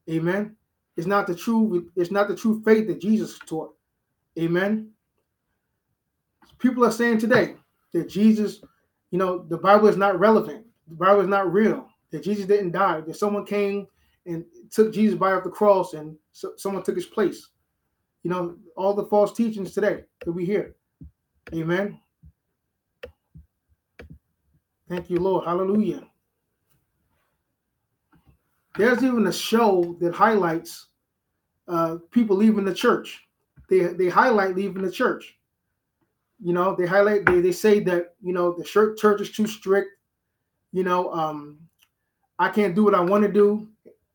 Amen. 0.08 0.56
It's 0.96 1.06
not 1.06 1.26
the 1.26 1.34
true, 1.34 1.90
it's 1.96 2.10
not 2.10 2.28
the 2.28 2.36
true 2.36 2.62
faith 2.64 2.86
that 2.88 3.00
Jesus 3.00 3.38
taught. 3.46 3.74
Amen 4.38 4.92
people 6.60 6.84
are 6.84 6.92
saying 6.92 7.18
today 7.18 7.56
that 7.92 8.08
Jesus, 8.08 8.62
you 9.10 9.18
know, 9.18 9.44
the 9.48 9.58
Bible 9.58 9.88
is 9.88 9.96
not 9.96 10.20
relevant. 10.20 10.64
The 10.88 10.94
Bible 10.94 11.22
is 11.22 11.28
not 11.28 11.52
real. 11.52 11.88
That 12.10 12.22
Jesus 12.22 12.46
didn't 12.46 12.72
die. 12.72 13.00
That 13.00 13.16
someone 13.16 13.44
came 13.44 13.88
and 14.26 14.44
took 14.70 14.92
Jesus 14.92 15.18
by 15.18 15.32
off 15.32 15.44
the 15.44 15.50
cross 15.50 15.94
and 15.94 16.16
so, 16.32 16.52
someone 16.56 16.84
took 16.84 16.96
his 16.96 17.06
place. 17.06 17.48
You 18.22 18.30
know, 18.30 18.56
all 18.76 18.94
the 18.94 19.06
false 19.06 19.32
teachings 19.32 19.72
today 19.72 20.04
that 20.24 20.32
we 20.32 20.44
hear. 20.44 20.76
Amen. 21.54 21.98
Thank 24.90 25.08
you, 25.08 25.20
Lord. 25.20 25.44
Hallelujah. 25.44 26.02
There's 28.76 29.04
even 29.04 29.28
a 29.28 29.32
show 29.32 29.96
that 30.00 30.12
highlights 30.12 30.88
uh, 31.68 31.98
people 32.10 32.36
leaving 32.36 32.64
the 32.64 32.74
church. 32.74 33.20
They 33.68 33.84
they 33.84 34.08
highlight 34.08 34.56
leaving 34.56 34.82
the 34.82 34.90
church. 34.90 35.36
You 36.42 36.52
know, 36.52 36.74
they 36.74 36.86
highlight 36.86 37.24
they, 37.24 37.40
they 37.40 37.52
say 37.52 37.78
that 37.84 38.14
you 38.20 38.32
know 38.32 38.52
the 38.52 38.64
church 38.64 39.20
is 39.20 39.30
too 39.30 39.46
strict. 39.46 39.90
You 40.72 40.82
know, 40.82 41.12
um, 41.12 41.60
I 42.40 42.48
can't 42.48 42.74
do 42.74 42.82
what 42.82 42.94
I 42.96 43.00
want 43.00 43.22
to 43.22 43.32
do. 43.32 43.68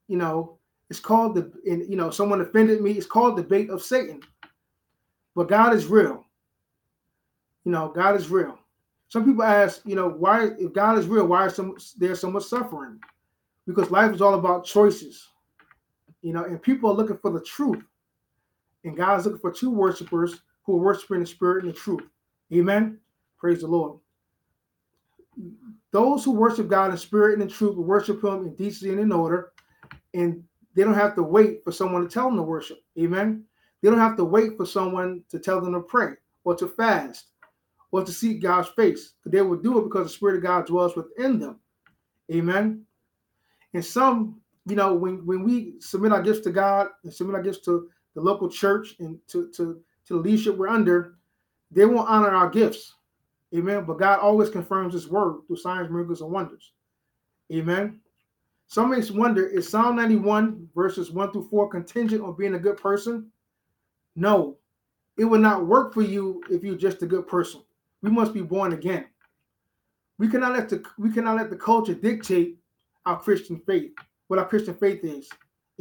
You 0.10 0.18
know, 0.18 0.58
it's 0.90 1.00
called 1.00 1.36
the 1.36 1.54
and 1.72 1.90
you 1.90 1.96
know 1.96 2.10
someone 2.10 2.42
offended 2.42 2.82
me. 2.82 2.92
It's 2.92 3.08
called 3.08 3.38
the 3.38 3.44
bait 3.44 3.70
of 3.70 3.82
Satan. 3.82 4.20
But 5.36 5.48
God 5.48 5.74
is 5.74 5.86
real. 5.86 6.26
You 7.64 7.72
know, 7.72 7.94
God 7.96 8.18
is 8.18 8.30
real. 8.30 8.60
Some 9.08 9.26
people 9.26 9.44
ask, 9.44 9.82
you 9.86 9.96
know, 9.96 10.10
why 10.10 10.50
if 10.58 10.74
God 10.74 10.98
is 10.98 11.08
real, 11.08 11.28
why 11.28 11.46
is 11.46 11.56
some 11.56 11.76
there 11.98 12.16
so 12.16 12.30
much 12.30 12.44
suffering? 12.44 13.00
Because 13.68 13.92
life 13.92 14.14
is 14.14 14.22
all 14.22 14.34
about 14.34 14.66
choices. 14.66 15.28
You 16.22 16.34
know, 16.34 16.44
and 16.44 16.62
people 16.62 16.90
are 16.90 16.96
looking 16.96 17.18
for 17.18 17.32
the 17.32 17.42
truth. 17.42 17.84
And 18.84 18.98
God 18.98 19.20
is 19.20 19.26
looking 19.26 19.40
for 19.40 19.52
true 19.52 19.70
worshipers 19.70 20.42
who 20.64 20.76
are 20.78 20.82
worshiping 20.82 21.20
the 21.20 21.26
spirit 21.26 21.64
and 21.66 21.74
the 21.74 21.78
truth. 21.78 22.04
Amen. 22.54 23.00
Praise 23.38 23.62
the 23.62 23.68
Lord. 23.68 24.00
Those 25.92 26.24
who 26.24 26.32
worship 26.32 26.68
God 26.68 26.92
in 26.92 26.98
spirit 26.98 27.34
and 27.34 27.44
in 27.44 27.48
truth 27.48 27.76
will 27.76 27.84
worship 27.84 28.24
him 28.24 28.46
in 28.46 28.56
decency 28.56 28.92
and 28.92 29.00
in 29.00 29.12
order. 29.12 29.52
And 30.14 30.44
they 30.76 30.84
don't 30.84 30.94
have 30.94 31.16
to 31.16 31.24
wait 31.24 31.64
for 31.64 31.72
someone 31.72 32.04
to 32.04 32.10
tell 32.10 32.26
them 32.26 32.38
to 32.38 32.44
worship. 32.44 32.80
Amen. 33.00 33.44
They 33.82 33.90
don't 33.90 34.00
have 34.00 34.18
to 34.18 34.26
wait 34.26 34.58
for 34.58 34.66
someone 34.66 35.24
to 35.30 35.40
tell 35.40 35.62
them 35.62 35.74
to 35.74 35.80
pray 35.80 36.14
or 36.44 36.56
to 36.56 36.68
fast 36.68 37.28
or 37.92 38.04
to 38.04 38.12
seek 38.12 38.42
God's 38.42 38.70
face. 38.70 39.14
They 39.26 39.42
will 39.42 39.58
do 39.58 39.80
it 39.80 39.84
because 39.84 40.08
the 40.08 40.14
Spirit 40.14 40.38
of 40.38 40.44
God 40.44 40.66
dwells 40.66 40.96
within 40.96 41.40
them. 41.40 41.60
Amen. 42.34 42.86
And 43.74 43.84
some, 43.84 44.42
you 44.66 44.76
know, 44.76 44.94
when, 44.94 45.26
when 45.26 45.44
we 45.44 45.76
submit 45.80 46.12
our 46.12 46.22
gifts 46.22 46.42
to 46.42 46.52
God 46.52 46.88
and 47.04 47.14
submit 47.14 47.36
our 47.36 47.44
gifts 47.44 47.60
to 47.66 47.90
the 48.16 48.22
local 48.22 48.50
church 48.50 48.96
and 49.00 49.20
to, 49.28 49.50
to, 49.56 49.82
to 50.08 50.14
the 50.14 50.20
leadership 50.20 50.58
we're 50.58 50.68
under, 50.68 51.16
they 51.72 51.86
won't 51.86 52.10
honor 52.10 52.30
our 52.30 52.50
gifts. 52.50 52.96
Amen. 53.56 53.86
But 53.86 54.00
God 54.00 54.20
always 54.20 54.50
confirms 54.50 54.94
his 54.94 55.08
word 55.08 55.42
through 55.48 55.58
signs, 55.58 55.90
miracles, 55.90 56.22
and 56.22 56.32
wonders. 56.32 56.72
Amen. 57.54 58.00
Some 58.68 58.90
may 58.90 59.02
wonder, 59.12 59.46
is 59.46 59.70
Psalm 59.70 59.96
91 59.96 60.70
verses 60.76 61.12
1 61.12 61.32
through 61.32 61.48
4 61.50 61.70
contingent 61.70 62.24
on 62.24 62.36
being 62.36 62.56
a 62.56 62.60
good 62.60 62.78
person? 62.78 63.32
No, 64.16 64.58
it 65.18 65.26
would 65.26 65.42
not 65.42 65.68
work 65.68 65.94
for 65.94 66.02
you 66.02 66.42
if 66.50 66.64
you're 66.64 66.76
just 66.76 67.04
a 67.04 67.06
good 67.06 67.28
person. 67.28 67.62
We 68.06 68.12
must 68.12 68.36
be 68.36 68.42
born 68.42 68.74
again. 68.74 69.06
We 70.20 70.28
cannot 70.28 70.54
let 70.54 70.70
the 70.70 70.84
we 71.00 71.12
cannot 71.12 71.38
let 71.38 71.50
the 71.50 71.56
culture 71.56 71.96
dictate 71.96 72.60
our 73.08 73.20
Christian 73.20 73.60
faith, 73.66 73.94
what 74.28 74.38
our 74.38 74.48
Christian 74.48 74.76
faith 74.76 75.04
is. 75.04 75.28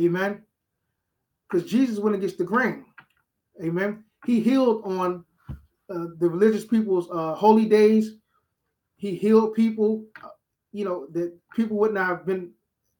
Amen. 0.00 0.43
Because 1.47 1.69
Jesus 1.69 1.99
went 1.99 2.16
against 2.16 2.38
the 2.38 2.45
grain. 2.45 2.87
Amen. 3.62 4.04
He 4.25 4.40
healed 4.40 4.85
on 4.87 5.23
uh, 5.90 6.07
the 6.19 6.26
religious 6.26 6.64
people's 6.64 7.11
uh, 7.12 7.35
holy 7.35 7.66
days. 7.66 8.16
He 8.97 9.14
healed 9.16 9.52
people, 9.52 10.07
uh, 10.25 10.28
you 10.73 10.87
know, 10.87 11.07
that 11.12 11.38
people 11.54 11.76
would 11.76 11.93
not 11.93 12.07
have 12.07 12.25
been 12.25 12.52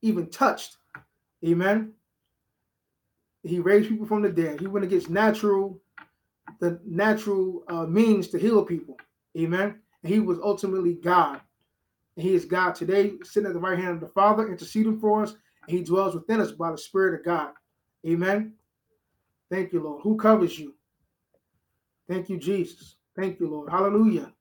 even 0.03 0.29
touched. 0.29 0.77
Amen. 1.47 1.95
He 3.43 3.59
raised 3.59 3.89
people 3.89 4.07
from 4.07 4.21
the 4.21 4.29
dead. 4.29 4.61
He 4.61 4.67
went 4.67 4.85
against 4.85 5.09
natural, 5.09 5.81
the 6.61 6.79
natural 6.85 7.65
uh, 7.69 7.87
means 7.87 8.29
to 8.29 8.39
heal 8.39 8.63
people. 8.63 8.99
Amen. 9.39 9.81
And 10.03 10.13
he 10.13 10.21
was 10.21 10.39
ultimately 10.43 10.95
God. 10.95 11.41
And 12.17 12.27
he 12.27 12.35
is 12.35 12.45
God 12.45 12.75
today, 12.75 13.15
sitting 13.23 13.49
at 13.49 13.55
the 13.55 13.61
right 13.61 13.79
hand 13.79 13.95
of 13.95 14.01
the 14.01 14.09
Father, 14.09 14.49
interceding 14.49 15.01
for 15.01 15.23
us. 15.23 15.35
And 15.67 15.77
he 15.77 15.83
dwells 15.83 16.15
within 16.15 16.41
us 16.41 16.53
by 16.53 16.71
the 16.71 16.79
Spirit 16.79 17.19
of 17.19 17.25
God. 17.25 17.53
Amen. 18.07 18.53
Thank 19.51 19.73
you, 19.73 19.83
Lord. 19.83 20.03
Who 20.03 20.17
covers 20.17 20.59
you? 20.59 20.75
Thank 22.09 22.29
you, 22.29 22.39
Jesus. 22.39 22.97
Thank 23.17 23.41
you, 23.41 23.49
Lord. 23.49 23.71
Hallelujah. 23.71 24.33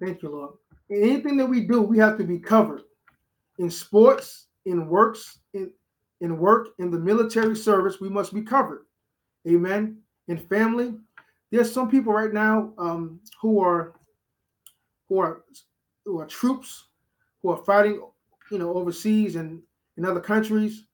Thank 0.00 0.22
you, 0.22 0.30
Lord. 0.30 0.50
In 0.90 1.02
anything 1.02 1.36
that 1.36 1.46
we 1.46 1.66
do, 1.66 1.80
we 1.80 1.98
have 1.98 2.18
to 2.18 2.24
be 2.24 2.38
covered. 2.38 2.82
In 3.58 3.70
sports, 3.70 4.48
in 4.66 4.86
works, 4.88 5.38
in 5.54 5.70
in 6.20 6.38
work, 6.38 6.68
in 6.78 6.90
the 6.90 6.98
military 6.98 7.56
service, 7.56 8.00
we 8.00 8.08
must 8.08 8.34
be 8.34 8.42
covered. 8.42 8.84
Amen. 9.48 9.96
In 10.28 10.36
family, 10.36 10.94
there's 11.50 11.72
some 11.72 11.90
people 11.90 12.12
right 12.12 12.32
now 12.32 12.72
um, 12.76 13.20
who 13.40 13.60
are 13.60 13.94
who 15.10 15.18
are 15.18 15.42
who 16.06 16.20
are 16.20 16.26
troops 16.26 16.86
who 17.42 17.50
are 17.50 17.64
fighting, 17.64 18.00
you 18.50 18.58
know, 18.58 18.72
overseas 18.72 19.36
and 19.36 19.60
in 19.98 20.06
other 20.06 20.20
countries. 20.20 20.84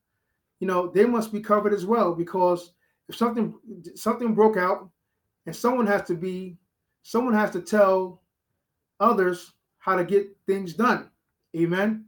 You 0.59 0.67
know, 0.67 0.89
they 0.89 1.05
must 1.05 1.33
be 1.33 1.41
covered 1.41 1.75
as 1.75 1.85
well 1.85 2.15
because 2.15 2.73
if 3.09 3.15
something 3.15 3.55
something 3.95 4.35
broke 4.35 4.57
out, 4.57 4.89
and 5.45 5.55
someone 5.55 5.87
has 5.87 6.03
to 6.05 6.15
be 6.15 6.57
someone 7.03 7.35
has 7.35 7.51
to 7.53 7.61
tell 7.61 8.23
others 8.99 9.53
how 9.79 9.95
to 9.95 10.05
get 10.05 10.27
things 10.47 10.75
done. 10.75 11.09
Amen. 11.57 12.07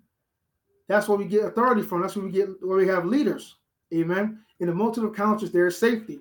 That's 0.88 1.06
where 1.08 1.18
we 1.18 1.26
get 1.26 1.44
authority 1.44 1.82
from. 1.82 2.00
That's 2.00 2.16
where 2.16 2.24
we 2.24 2.32
get 2.32 2.48
where 2.62 2.78
we 2.78 2.88
have 2.88 3.04
leaders. 3.04 3.56
Amen. 3.94 4.40
In 4.60 4.66
the 4.66 4.74
multitude 4.74 5.10
of 5.10 5.16
councils, 5.16 5.52
there 5.52 5.66
is 5.66 5.78
safety. 5.78 6.20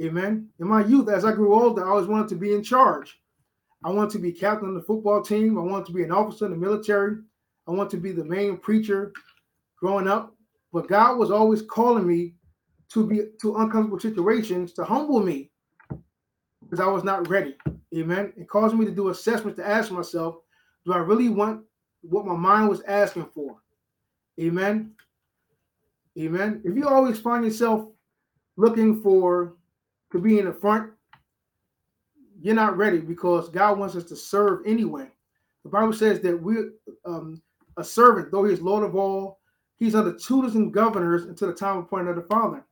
Amen. 0.00 0.48
In 0.60 0.68
my 0.68 0.84
youth, 0.84 1.08
as 1.08 1.24
I 1.24 1.32
grew 1.32 1.54
older, 1.54 1.84
I 1.84 1.90
always 1.90 2.06
wanted 2.06 2.28
to 2.28 2.36
be 2.36 2.52
in 2.52 2.62
charge. 2.62 3.18
I 3.84 3.90
wanted 3.90 4.10
to 4.12 4.18
be 4.18 4.32
captain 4.32 4.70
of 4.70 4.74
the 4.74 4.82
football 4.82 5.22
team. 5.22 5.58
I 5.58 5.62
wanted 5.62 5.86
to 5.86 5.92
be 5.92 6.02
an 6.02 6.10
officer 6.10 6.46
in 6.46 6.52
the 6.52 6.56
military. 6.56 7.18
I 7.68 7.70
want 7.70 7.90
to 7.90 7.98
be 7.98 8.12
the 8.12 8.24
main 8.24 8.56
preacher 8.56 9.12
growing 9.78 10.08
up. 10.08 10.34
But 10.72 10.88
God 10.88 11.18
was 11.18 11.30
always 11.30 11.62
calling 11.62 12.06
me 12.06 12.34
to 12.88 13.06
be 13.06 13.22
to 13.40 13.56
uncomfortable 13.56 14.00
situations 14.00 14.72
to 14.72 14.84
humble 14.84 15.20
me 15.20 15.50
because 16.62 16.80
I 16.80 16.86
was 16.86 17.04
not 17.04 17.28
ready. 17.28 17.56
Amen. 17.94 18.32
It 18.36 18.48
caused 18.48 18.74
me 18.74 18.84
to 18.86 18.90
do 18.90 19.10
assessments 19.10 19.58
to 19.58 19.66
ask 19.66 19.92
myself, 19.92 20.36
do 20.84 20.92
I 20.92 20.98
really 20.98 21.28
want 21.28 21.62
what 22.08 22.26
my 22.26 22.34
mind 22.34 22.68
was 22.68 22.82
asking 22.82 23.26
for. 23.34 23.56
Amen. 24.40 24.92
Amen. 26.18 26.60
If 26.64 26.76
you 26.76 26.88
always 26.88 27.18
find 27.18 27.44
yourself 27.44 27.88
looking 28.56 29.02
for 29.02 29.54
to 30.12 30.18
be 30.18 30.38
in 30.38 30.44
the 30.46 30.52
front, 30.52 30.90
you're 32.44 32.54
not 32.54 32.76
ready 32.76 32.98
because 32.98 33.48
God 33.48 33.78
wants 33.78 33.96
us 33.96 34.04
to 34.04 34.16
serve 34.16 34.66
anyway. 34.66 35.06
The 35.62 35.70
Bible 35.70 35.94
says 35.94 36.20
that 36.20 36.36
we're 36.36 36.72
um, 37.06 37.40
a 37.78 37.82
servant, 37.82 38.30
though 38.30 38.44
He's 38.44 38.60
Lord 38.60 38.84
of 38.84 38.94
all, 38.94 39.40
He's 39.78 39.94
under 39.94 40.12
tutors 40.12 40.54
and 40.54 40.70
governors 40.70 41.24
until 41.24 41.48
the 41.48 41.54
time 41.54 41.78
appointed 41.78 42.10
of 42.10 42.16
the 42.16 42.22
Father. 42.22 42.62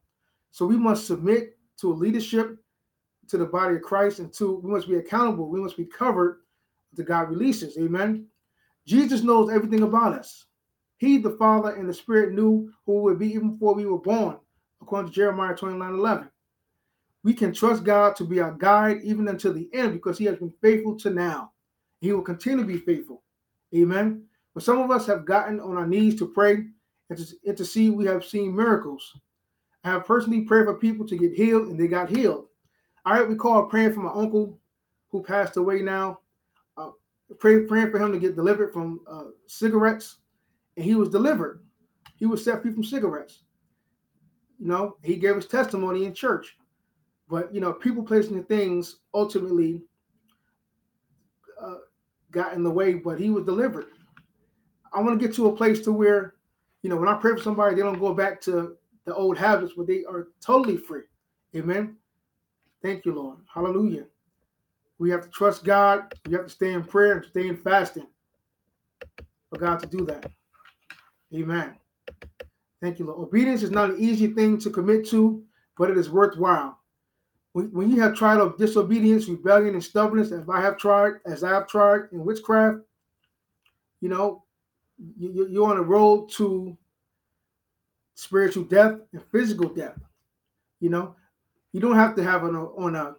So 0.50 0.67
we 0.67 0.76
must 0.76 1.07
submit 1.07 1.57
to 1.81 1.91
a 1.91 1.95
leadership, 1.95 2.59
to 3.29 3.38
the 3.38 3.47
body 3.47 3.76
of 3.76 3.83
Christ, 3.83 4.19
and 4.19 4.31
to 4.35 4.57
we 4.57 4.71
must 4.71 4.88
be 4.88 4.97
accountable. 4.97 5.49
We 5.49 5.62
must 5.62 5.79
be 5.79 5.87
covered 5.87 6.41
to 6.97 7.02
God 7.02 7.31
releases. 7.31 7.79
Amen. 7.79 8.26
Jesus 8.87 9.23
knows 9.23 9.50
everything 9.50 9.85
about 9.85 10.12
us. 10.12 10.45
He, 10.99 11.17
the 11.17 11.31
Father, 11.31 11.76
and 11.76 11.88
the 11.88 11.95
Spirit 11.95 12.35
knew 12.35 12.71
who 12.85 12.97
we 12.97 13.00
would 13.00 13.19
be 13.19 13.29
even 13.29 13.52
before 13.52 13.73
we 13.73 13.87
were 13.87 13.99
born, 13.99 14.37
according 14.83 15.09
to 15.09 15.14
Jeremiah 15.14 15.55
29 15.55 15.95
11. 15.95 16.29
We 17.25 17.35
can 17.35 17.52
trust 17.52 17.85
God 17.85 18.17
to 18.17 18.25
be 18.25 18.41
our 18.41 18.52
guide 18.52 19.00
even 19.02 19.29
until 19.29 19.52
the 19.52 19.69
end 19.73 19.93
because 19.93 20.19
He 20.19 20.25
has 20.26 20.37
been 20.37 20.52
faithful 20.61 20.97
to 20.99 21.11
now. 21.11 21.52
He 22.00 22.12
will 22.12 22.23
continue 22.23 22.59
to 22.59 22.67
be 22.67 22.79
faithful. 22.79 23.23
Amen. 23.75 24.25
But 24.55 24.64
some 24.64 24.79
of 24.79 24.91
us 24.91 25.07
have 25.07 25.25
gotten 25.25 25.61
on 25.61 25.76
our 25.76 25.87
knees 25.87 26.19
to 26.19 26.26
pray 26.26 26.64
and 27.09 27.57
to 27.57 27.64
see 27.64 27.91
We 27.91 28.07
have 28.07 28.25
seen 28.25 28.55
miracles. 28.55 29.19
I 29.85 29.91
have 29.91 30.07
personally 30.07 30.43
prayed 30.43 30.67
for 30.67 30.75
people 30.75 31.07
to 31.07 31.17
get 31.17 31.33
healed 31.33 31.69
and 31.69 31.79
they 31.79 31.88
got 31.88 32.11
healed. 32.11 32.47
I 33.05 33.19
recall 33.19 33.67
praying 33.67 33.95
for 33.95 34.00
my 34.00 34.12
uncle 34.12 34.59
who 35.11 35.23
passed 35.23 35.57
away 35.57 35.83
now 35.83 36.21
pray, 37.38 37.61
praying 37.61 37.91
for 37.91 37.99
him 37.99 38.12
to 38.12 38.19
get 38.19 38.37
delivered 38.37 38.73
from 38.73 39.00
uh, 39.09 39.25
cigarettes, 39.47 40.19
and 40.76 40.85
he 40.85 40.95
was 40.95 41.09
delivered. 41.09 41.64
He 42.17 42.26
was 42.26 42.45
set 42.45 42.62
free 42.62 42.73
from 42.73 42.85
cigarettes. 42.85 43.43
You 44.59 44.69
know, 44.69 44.97
he 45.02 45.17
gave 45.17 45.37
his 45.37 45.47
testimony 45.47 46.05
in 46.05 46.14
church. 46.14 46.57
But 47.33 47.55
you 47.55 47.62
know, 47.62 47.73
people 47.73 48.03
placing 48.03 48.45
things 48.45 48.97
ultimately 49.15 49.81
uh, 51.59 51.77
got 52.31 52.53
in 52.53 52.62
the 52.62 52.71
way, 52.71 52.93
but 52.93 53.19
he 53.19 53.31
was 53.31 53.47
delivered. 53.47 53.87
I 54.93 55.01
want 55.01 55.19
to 55.19 55.27
get 55.27 55.35
to 55.37 55.47
a 55.47 55.57
place 55.57 55.81
to 55.85 55.93
where, 55.93 56.35
you 56.83 56.91
know, 56.91 56.97
when 56.97 57.09
I 57.09 57.15
pray 57.15 57.33
for 57.33 57.41
somebody, 57.41 57.75
they 57.75 57.81
don't 57.81 57.99
go 57.99 58.12
back 58.12 58.39
to 58.43 58.77
the 59.07 59.15
old 59.15 59.39
habits, 59.39 59.73
but 59.75 59.87
they 59.87 60.05
are 60.05 60.29
totally 60.43 60.77
free. 60.77 61.05
Amen. 61.57 61.97
Thank 62.83 63.07
you, 63.07 63.15
Lord. 63.15 63.39
Hallelujah. 63.53 64.05
We 64.99 65.09
have 65.09 65.23
to 65.23 65.31
trust 65.31 65.65
God. 65.65 66.12
We 66.27 66.35
have 66.35 66.45
to 66.45 66.51
stay 66.51 66.75
in 66.75 66.85
prayer 66.85 67.12
and 67.17 67.25
stay 67.25 67.49
in 67.49 67.57
fasting 67.57 68.09
for 69.49 69.59
God 69.59 69.81
to 69.81 69.87
do 69.87 70.05
that. 70.05 70.31
Amen. 71.35 71.77
Thank 72.83 72.99
you, 72.99 73.07
Lord. 73.07 73.21
Obedience 73.21 73.62
is 73.62 73.71
not 73.71 73.89
an 73.89 73.97
easy 73.99 74.27
thing 74.27 74.59
to 74.59 74.69
commit 74.69 75.09
to, 75.09 75.43
but 75.79 75.89
it 75.89 75.97
is 75.97 76.11
worthwhile. 76.11 76.79
When, 77.52 77.90
you 77.90 78.00
have 78.00 78.14
tried 78.14 78.40
of 78.40 78.56
disobedience, 78.56 79.28
rebellion, 79.28 79.75
and 79.75 79.85
stubbornness, 79.85 80.32
as 80.32 80.49
I 80.49 80.61
have 80.62 80.78
tried, 80.78 81.14
as 81.26 81.44
I 81.44 81.50
have 81.50 81.68
tried 81.68 82.09
in 82.11 82.25
witchcraft, 82.25 82.78
you 84.00 84.09
know, 84.09 84.44
you, 85.18 85.49
you're 85.50 85.71
on 85.71 85.76
a 85.76 85.82
road 85.82 86.30
to 86.32 86.76
spiritual 88.14 88.64
death 88.64 88.94
and 89.12 89.23
physical 89.30 89.68
death. 89.68 89.99
You 90.80 90.90
know, 90.90 91.14
you 91.73 91.80
don't 91.80 91.97
have 91.97 92.14
to 92.16 92.23
have 92.23 92.44
an, 92.44 92.56
on 92.56 92.97
a, 92.97 93.16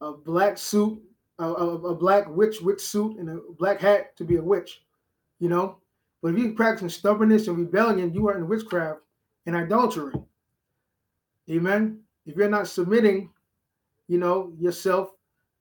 a 0.00 0.12
black 0.12 0.56
suit, 0.56 1.02
a, 1.38 1.44
a, 1.44 1.74
a 1.88 1.94
black 1.94 2.26
witch 2.28 2.60
witch 2.62 2.80
suit, 2.80 3.18
and 3.18 3.28
a 3.28 3.38
black 3.58 3.80
hat 3.80 4.16
to 4.16 4.24
be 4.24 4.36
a 4.36 4.42
witch. 4.42 4.82
You 5.40 5.48
know, 5.50 5.76
but 6.22 6.32
if 6.32 6.38
you're 6.38 6.52
practicing 6.52 6.88
stubbornness 6.88 7.48
and 7.48 7.58
rebellion, 7.58 8.14
you 8.14 8.28
are 8.28 8.36
in 8.36 8.48
witchcraft 8.48 9.00
and 9.46 9.54
idolatry. 9.54 10.14
Amen. 11.50 12.00
If 12.26 12.36
you're 12.36 12.48
not 12.48 12.66
submitting, 12.66 13.30
you 14.08 14.18
know, 14.18 14.52
yourself 14.58 15.10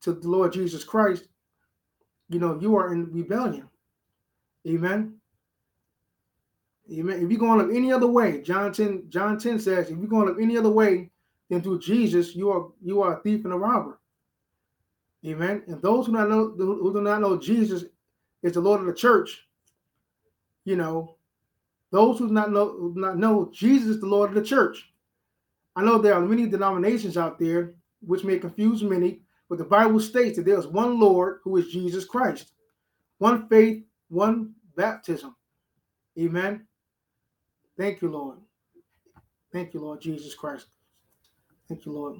to 0.01 0.13
the 0.13 0.27
Lord 0.27 0.53
Jesus 0.53 0.83
Christ, 0.83 1.27
you 2.29 2.39
know, 2.39 2.57
you 2.59 2.75
are 2.75 2.93
in 2.93 3.11
rebellion. 3.11 3.69
Amen. 4.67 5.15
Amen. 6.91 7.23
If 7.23 7.29
you're 7.29 7.39
going 7.39 7.61
up 7.61 7.69
any 7.73 7.91
other 7.91 8.07
way, 8.07 8.41
John 8.41 8.71
10, 8.71 9.05
John 9.09 9.37
10 9.37 9.59
says, 9.59 9.89
if 9.89 9.97
you're 9.97 10.07
going 10.07 10.29
up 10.29 10.37
any 10.39 10.57
other 10.57 10.69
way 10.69 11.09
than 11.49 11.61
through 11.61 11.79
Jesus, 11.79 12.35
you 12.35 12.49
are 12.49 12.69
you 12.81 13.01
are 13.01 13.17
a 13.17 13.21
thief 13.21 13.43
and 13.43 13.53
a 13.53 13.57
robber. 13.57 13.99
Amen. 15.25 15.63
And 15.67 15.81
those 15.81 16.05
who 16.05 16.13
not 16.13 16.29
know 16.29 16.53
who 16.57 16.93
do 16.93 17.01
not 17.01 17.21
know 17.21 17.37
Jesus 17.37 17.85
is 18.43 18.53
the 18.53 18.61
Lord 18.61 18.79
of 18.79 18.85
the 18.87 18.93
church, 18.93 19.47
you 20.63 20.75
know, 20.75 21.15
those 21.91 22.19
who 22.19 22.27
do 22.27 22.33
not 22.33 22.51
know 22.51 22.93
not 22.95 23.17
know 23.17 23.49
Jesus 23.53 23.95
is 23.95 24.01
the 24.01 24.07
Lord 24.07 24.29
of 24.29 24.35
the 24.35 24.43
church. 24.43 24.91
I 25.75 25.83
know 25.83 25.97
there 25.97 26.13
are 26.13 26.21
many 26.21 26.47
denominations 26.47 27.17
out 27.17 27.37
there 27.37 27.75
which 28.01 28.23
may 28.23 28.39
confuse 28.39 28.83
many, 28.83 29.21
but 29.49 29.57
the 29.57 29.63
Bible 29.63 29.99
states 29.99 30.37
that 30.37 30.45
there 30.45 30.59
is 30.59 30.67
one 30.67 30.99
Lord 30.99 31.39
who 31.43 31.57
is 31.57 31.71
Jesus 31.71 32.05
Christ, 32.05 32.51
one 33.17 33.47
faith, 33.47 33.83
one 34.09 34.53
baptism. 34.75 35.35
Amen. 36.19 36.65
Thank 37.77 38.01
you, 38.01 38.09
Lord. 38.09 38.37
Thank 39.51 39.73
you, 39.73 39.79
Lord 39.79 40.01
Jesus 40.01 40.33
Christ. 40.33 40.67
Thank 41.67 41.85
you, 41.85 41.91
Lord. 41.91 42.17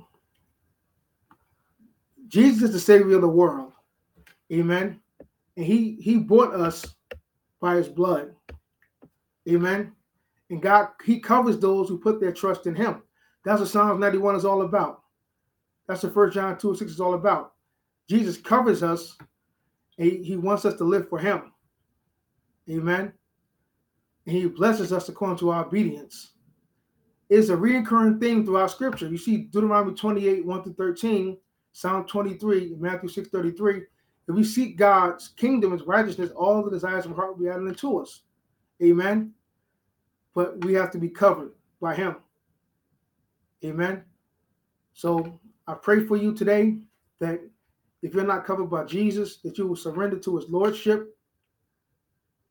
Jesus 2.28 2.64
is 2.64 2.72
the 2.72 2.80
Savior 2.80 3.16
of 3.16 3.22
the 3.22 3.28
world. 3.28 3.72
Amen. 4.52 5.00
And 5.56 5.66
He 5.66 5.98
He 6.02 6.18
bought 6.18 6.54
us 6.54 6.96
by 7.60 7.76
His 7.76 7.88
blood. 7.88 8.36
Amen. 9.50 9.92
And 10.50 10.62
God, 10.62 10.90
He 11.04 11.20
covers 11.20 11.60
those 11.60 11.90
who 11.90 11.98
put 11.98 12.20
their 12.20 12.32
trust 12.32 12.68
in 12.68 12.76
Him. 12.76 13.02
That's 13.44 13.60
what 13.60 13.70
Psalms 13.70 14.00
91 14.00 14.36
is 14.36 14.46
all 14.46 14.62
about. 14.62 15.04
That's 15.88 16.04
what 16.04 16.14
First 16.14 16.36
John 16.36 16.58
2 16.58 16.76
6 16.76 16.92
is 16.92 17.00
all 17.00 17.14
about. 17.14 17.54
Jesus 18.10 18.38
covers 18.38 18.84
us, 18.84 19.18
and 19.98 20.12
he, 20.12 20.24
he 20.24 20.38
wants 20.38 20.66
us 20.66 20.76
to 20.76 20.84
live 20.84 21.10
for 21.10 21.20
Him. 21.20 21.52
Amen 22.70 23.14
and 24.28 24.36
he 24.36 24.46
blesses 24.46 24.94
us 24.94 25.10
according 25.10 25.38
to 25.38 25.50
our 25.50 25.66
obedience. 25.66 26.34
It's 27.30 27.50
a 27.50 27.58
recurring 27.58 28.20
theme 28.20 28.46
throughout 28.46 28.72
scripture. 28.72 29.08
You 29.08 29.18
see 29.18 29.38
Deuteronomy 29.38 29.96
28, 29.96 30.46
1 30.46 30.64
through 30.64 30.74
13, 30.74 31.38
Psalm 31.72 32.06
23, 32.06 32.76
Matthew 32.78 33.10
6, 33.10 33.30
33. 33.30 33.78
If 33.78 34.36
we 34.36 34.44
seek 34.44 34.78
God's 34.78 35.30
kingdom, 35.30 35.72
his 35.72 35.84
righteousness, 35.84 36.32
all 36.32 36.62
the 36.62 36.70
desires 36.70 37.06
of 37.06 37.12
our 37.12 37.18
heart 37.18 37.38
will 37.38 37.46
be 37.46 37.50
added 37.50 37.68
unto 37.68 38.00
us. 38.00 38.24
Amen. 38.84 39.32
But 40.36 40.64
we 40.66 40.74
have 40.74 40.92
to 40.92 40.98
be 40.98 41.10
covered 41.10 41.52
by 41.82 41.96
him. 41.96 42.18
Amen. 43.64 44.04
So 44.94 45.40
I 45.68 45.74
pray 45.74 46.06
for 46.06 46.16
you 46.16 46.34
today 46.34 46.78
that 47.20 47.42
if 48.02 48.14
you're 48.14 48.24
not 48.24 48.46
covered 48.46 48.70
by 48.70 48.86
Jesus, 48.86 49.38
that 49.38 49.58
you 49.58 49.68
will 49.68 49.76
surrender 49.76 50.18
to 50.20 50.36
his 50.38 50.50
lordship 50.50 51.16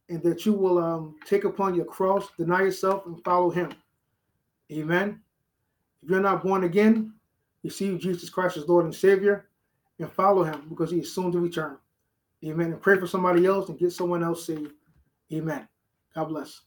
and 0.08 0.22
that 0.22 0.44
you 0.44 0.52
will 0.52 0.78
um, 0.78 1.16
take 1.26 1.44
upon 1.44 1.74
your 1.74 1.84
cross, 1.84 2.28
deny 2.38 2.62
yourself, 2.62 3.06
and 3.06 3.22
follow 3.24 3.50
him. 3.50 3.72
Amen. 4.72 5.20
If 6.02 6.10
you're 6.10 6.20
not 6.20 6.42
born 6.42 6.64
again, 6.64 7.12
receive 7.62 7.98
Jesus 8.00 8.30
Christ 8.30 8.56
as 8.56 8.68
Lord 8.68 8.84
and 8.84 8.94
Savior 8.94 9.48
and 9.98 10.12
follow 10.12 10.44
him 10.44 10.66
because 10.68 10.90
he 10.90 10.98
is 10.98 11.12
soon 11.12 11.32
to 11.32 11.40
return. 11.40 11.78
Amen. 12.44 12.72
And 12.72 12.82
pray 12.82 12.98
for 12.98 13.06
somebody 13.06 13.46
else 13.46 13.68
and 13.68 13.78
get 13.78 13.92
someone 13.92 14.22
else 14.22 14.46
saved. 14.46 14.72
Amen. 15.32 15.66
God 16.14 16.26
bless. 16.26 16.60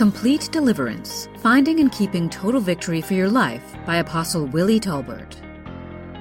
Complete 0.00 0.48
Deliverance 0.50 1.28
Finding 1.42 1.80
and 1.80 1.92
Keeping 1.92 2.30
Total 2.30 2.58
Victory 2.58 3.02
for 3.02 3.12
Your 3.12 3.28
Life 3.28 3.76
by 3.84 3.96
Apostle 3.96 4.46
Willie 4.46 4.80
Talbert. 4.80 5.36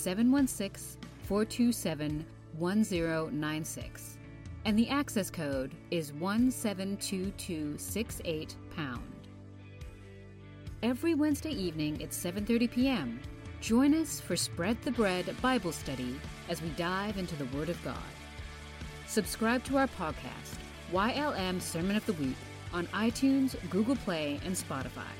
716-427-1096, 1.29 4.16
and 4.64 4.79
the 4.79 4.88
access 4.88 5.31
code 5.31 5.75
is 5.90 6.12
172268 6.12 8.57
pound 8.77 9.12
every 10.83 11.14
Wednesday 11.14 11.53
evening 11.53 12.03
at 12.03 12.11
7:30 12.11 12.70
p.m. 12.70 13.20
Join 13.61 13.94
us 13.94 14.20
for 14.20 14.37
Spread 14.37 14.81
the 14.83 14.90
Bread 14.90 15.35
Bible 15.40 15.70
study 15.70 16.18
as 16.48 16.61
we 16.61 16.68
dive 16.70 17.18
into 17.18 17.37
the 17.37 17.46
Word 17.57 17.68
of 17.68 17.83
God. 17.85 17.96
Subscribe 19.07 19.62
to 19.64 19.77
our 19.77 19.87
podcast, 19.87 20.59
YLM 20.92 21.61
Sermon 21.61 21.96
of 21.96 22.05
the 22.07 22.14
Week, 22.14 22.37
on 22.72 22.87
iTunes, 22.88 23.55
Google 23.70 23.96
Play, 23.96 24.40
and 24.44 24.55
Spotify. 24.55 25.12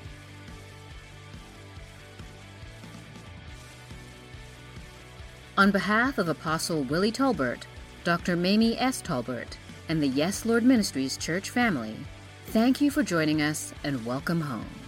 On 5.55 5.69
behalf 5.69 6.17
of 6.17 6.29
Apostle 6.29 6.81
Willie 6.81 7.11
Talbert, 7.11 7.67
Dr. 8.03 8.35
Mamie 8.35 8.75
S. 8.79 9.01
Talbert, 9.01 9.55
and 9.87 10.01
the 10.01 10.07
Yes 10.07 10.47
Lord 10.47 10.63
Ministries 10.63 11.15
church 11.15 11.51
family, 11.51 11.95
thank 12.47 12.81
you 12.81 12.89
for 12.89 13.03
joining 13.03 13.39
us 13.39 13.71
and 13.83 14.03
welcome 14.03 14.41
home. 14.41 14.82